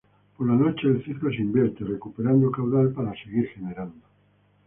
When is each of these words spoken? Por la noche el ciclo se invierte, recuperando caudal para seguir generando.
Por 0.35 0.47
la 0.47 0.55
noche 0.55 0.87
el 0.87 1.05
ciclo 1.05 1.29
se 1.29 1.35
invierte, 1.43 1.83
recuperando 1.83 2.49
caudal 2.49 2.89
para 2.89 3.13
seguir 3.23 3.49
generando. 3.49 4.01